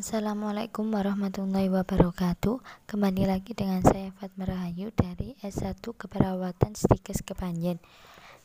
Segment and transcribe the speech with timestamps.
[0.00, 2.88] Assalamualaikum warahmatullahi wabarakatuh.
[2.88, 7.76] Kembali lagi dengan saya Fatma Rahayu dari S1 Keperawatan Stikes Kepanjen.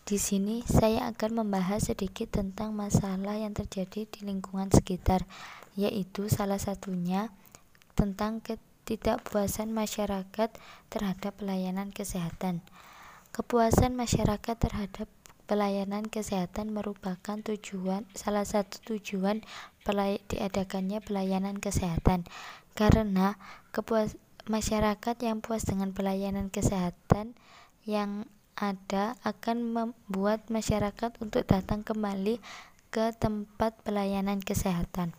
[0.03, 5.23] Di sini saya akan membahas sedikit tentang masalah yang terjadi di lingkungan sekitar
[5.79, 7.31] Yaitu salah satunya
[7.95, 10.51] tentang ketidakpuasan masyarakat
[10.91, 12.67] terhadap pelayanan kesehatan.
[13.31, 15.07] Kepuasan masyarakat terhadap
[15.45, 19.45] Pelayanan kesehatan merupakan tujuan salah satu tujuan
[19.85, 22.25] pelay diadakannya pelayanan kesehatan
[22.73, 23.37] karena
[23.69, 24.17] kepuas
[24.49, 27.37] masyarakat yang puas dengan pelayanan kesehatan
[27.85, 28.25] yang
[28.57, 32.41] ada akan membuat masyarakat untuk datang kembali
[32.89, 35.11] ke tempat pelayanan kesehatan.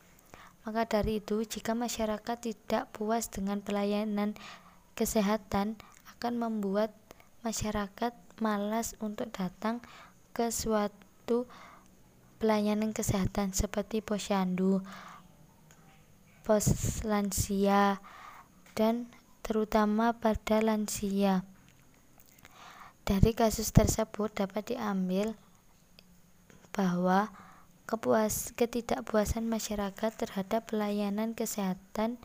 [0.66, 4.35] Maka dari itu, jika masyarakat tidak puas dengan pelayanan
[4.99, 5.79] kesehatan
[6.16, 6.91] akan membuat
[7.47, 9.85] masyarakat malas untuk datang
[10.37, 11.49] ke suatu
[12.37, 14.85] pelayanan kesehatan seperti posyandu,
[16.45, 16.69] pos
[17.09, 18.05] lansia,
[18.77, 19.09] dan
[19.41, 21.41] terutama pada lansia.
[23.09, 25.33] Dari kasus tersebut dapat diambil
[26.77, 27.32] bahwa
[27.88, 32.21] kepuas ketidakpuasan masyarakat terhadap pelayanan kesehatan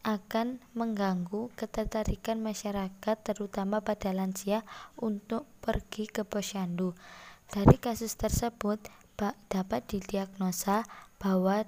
[0.00, 4.64] akan mengganggu ketertarikan masyarakat terutama pada lansia
[4.96, 6.96] untuk pergi ke posyandu.
[7.54, 8.82] Dari kasus tersebut
[9.46, 10.82] dapat didiagnosa
[11.22, 11.62] bahwa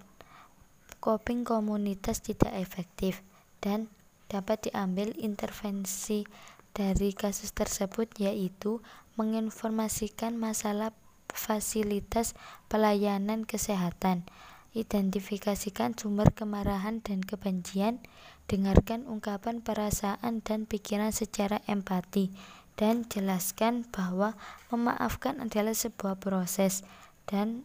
[0.99, 3.23] coping komunitas tidak efektif
[3.63, 3.87] dan
[4.27, 6.27] dapat diambil intervensi
[6.75, 8.83] dari kasus tersebut yaitu
[9.15, 10.91] menginformasikan masalah
[11.31, 12.35] fasilitas
[12.67, 14.27] pelayanan kesehatan,
[14.75, 18.03] identifikasikan sumber kemarahan dan kebencian,
[18.51, 22.35] dengarkan ungkapan perasaan dan pikiran secara empati,
[22.77, 24.37] dan jelaskan bahwa
[24.69, 26.85] memaafkan adalah sebuah proses
[27.25, 27.65] dan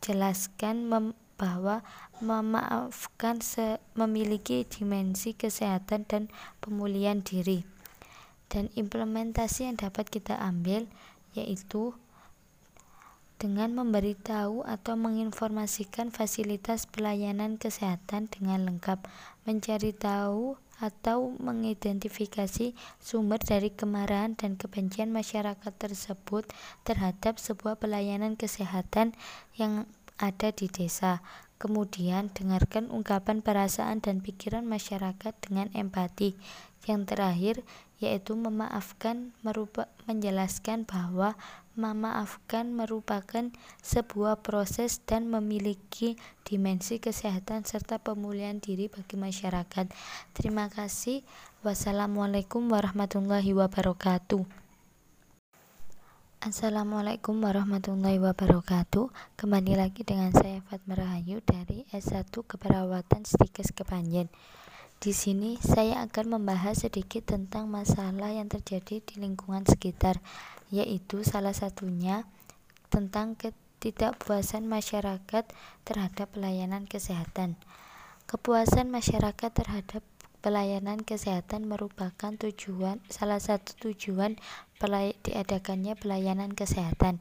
[0.00, 1.06] jelaskan mem
[1.40, 1.80] bahwa
[2.20, 3.40] memaafkan
[3.96, 6.28] memiliki dimensi kesehatan dan
[6.60, 7.64] pemulihan diri.
[8.52, 10.84] Dan implementasi yang dapat kita ambil
[11.32, 11.96] yaitu
[13.40, 19.00] dengan memberitahu atau menginformasikan fasilitas pelayanan kesehatan dengan lengkap,
[19.48, 26.48] mencari tahu atau mengidentifikasi sumber dari kemarahan dan kebencian masyarakat tersebut
[26.88, 29.12] terhadap sebuah pelayanan kesehatan
[29.54, 29.84] yang
[30.16, 31.20] ada di desa.
[31.60, 36.32] Kemudian, dengarkan ungkapan perasaan dan pikiran masyarakat dengan empati.
[36.88, 37.56] Yang terakhir,
[38.00, 41.36] yaitu memaafkan merupa, menjelaskan bahwa
[41.80, 43.48] memaafkan merupakan
[43.80, 49.88] sebuah proses dan memiliki dimensi kesehatan serta pemulihan diri bagi masyarakat.
[50.36, 51.24] Terima kasih.
[51.64, 54.60] Wassalamualaikum warahmatullahi wabarakatuh.
[56.40, 64.32] Assalamualaikum warahmatullahi wabarakatuh Kembali lagi dengan saya Fatma Rahayu dari S1 Keperawatan Stikes Kepanjen
[65.00, 70.20] di sini saya akan membahas sedikit tentang masalah yang terjadi di lingkungan sekitar,
[70.68, 72.28] yaitu salah satunya
[72.92, 75.48] tentang ketidakpuasan masyarakat
[75.88, 77.56] terhadap pelayanan kesehatan.
[78.28, 80.04] Kepuasan masyarakat terhadap
[80.44, 84.36] pelayanan kesehatan merupakan tujuan salah satu tujuan
[84.76, 87.20] pelay diadakannya pelayanan kesehatan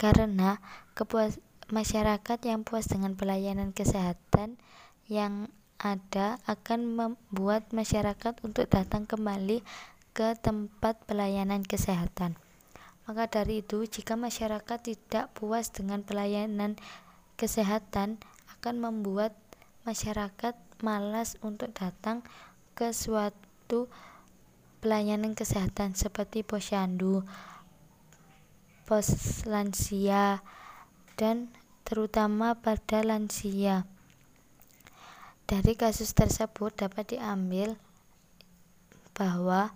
[0.00, 0.60] karena
[0.92, 4.60] kepuas masyarakat yang puas dengan pelayanan kesehatan
[5.08, 9.62] yang ada akan membuat masyarakat untuk datang kembali
[10.10, 12.34] ke tempat pelayanan kesehatan.
[13.06, 16.74] Maka dari itu, jika masyarakat tidak puas dengan pelayanan
[17.38, 18.18] kesehatan,
[18.58, 19.32] akan membuat
[19.86, 22.26] masyarakat malas untuk datang
[22.74, 23.86] ke suatu
[24.82, 27.22] pelayanan kesehatan seperti posyandu,
[28.84, 29.08] pos
[29.46, 30.42] lansia,
[31.14, 31.50] dan
[31.86, 33.86] terutama pada lansia.
[35.48, 37.80] Dari kasus tersebut dapat diambil
[39.16, 39.72] bahwa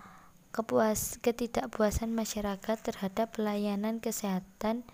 [0.53, 4.85] kepuas ketidakpuasan masyarakat terhadap pelayanan kesehatan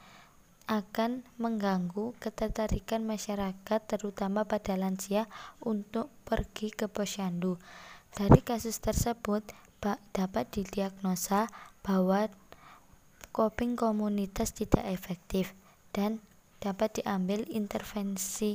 [0.71, 5.27] akan mengganggu ketertarikan masyarakat terutama pada lansia
[5.59, 7.59] untuk pergi ke posyandu.
[8.15, 9.43] Dari kasus tersebut
[10.15, 11.51] dapat didiagnosa
[11.83, 12.31] bahwa
[13.35, 15.59] coping komunitas tidak efektif
[15.91, 16.23] dan
[16.63, 18.55] dapat diambil intervensi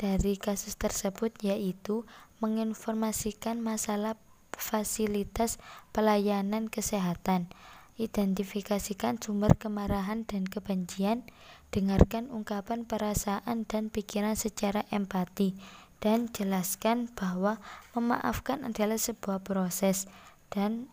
[0.00, 2.08] dari kasus tersebut yaitu
[2.40, 4.16] menginformasikan masalah
[4.56, 5.60] fasilitas
[5.92, 7.52] pelayanan kesehatan,
[8.00, 11.28] identifikasikan sumber kemarahan dan kebencian,
[11.68, 15.52] dengarkan ungkapan perasaan dan pikiran secara empati,
[16.00, 17.60] dan jelaskan bahwa
[17.92, 20.08] memaafkan adalah sebuah proses
[20.48, 20.88] dan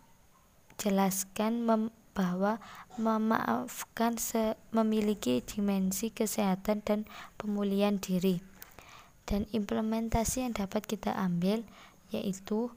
[0.76, 2.58] jelaskan mem bahwa
[2.98, 4.18] memaafkan
[4.74, 7.06] memiliki dimensi kesehatan dan
[7.38, 8.42] pemulihan diri
[9.28, 11.62] dan implementasi yang dapat kita ambil
[12.10, 12.72] yaitu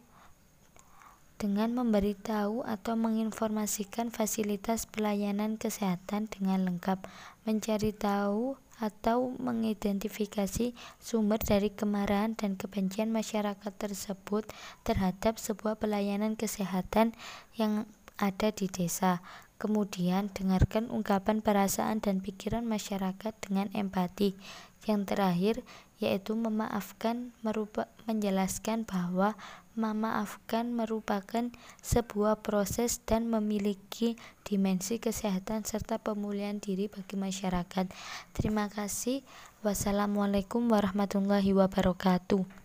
[1.40, 7.00] dengan memberitahu atau menginformasikan fasilitas pelayanan kesehatan dengan lengkap,
[7.48, 14.44] mencari tahu atau mengidentifikasi sumber dari kemarahan dan kebencian masyarakat tersebut
[14.84, 17.16] terhadap sebuah pelayanan kesehatan
[17.56, 17.88] yang
[18.20, 19.24] ada di desa.
[19.60, 24.32] Kemudian, dengarkan ungkapan perasaan dan pikiran masyarakat dengan empati.
[24.88, 25.54] Yang terakhir,
[26.00, 29.36] yaitu memaafkan merupa, menjelaskan bahwa
[29.78, 31.52] memaafkan merupakan
[31.84, 37.86] sebuah proses dan memiliki dimensi kesehatan serta pemulihan diri bagi masyarakat.
[38.34, 39.22] Terima kasih.
[39.62, 42.59] Wassalamualaikum warahmatullahi wabarakatuh.